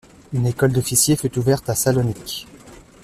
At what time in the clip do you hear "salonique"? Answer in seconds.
1.75-2.47